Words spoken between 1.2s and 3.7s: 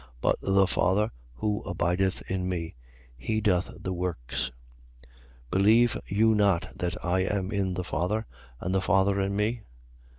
who abideth in me, he doth